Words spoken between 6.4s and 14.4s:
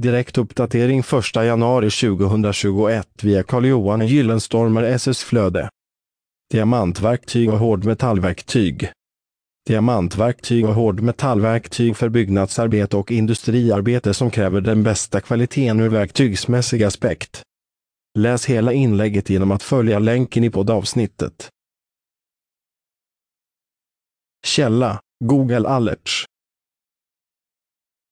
Diamantverktyg och hårdmetallverktyg. Diamantverktyg och hårdmetallverktyg för byggnadsarbete och industriarbete som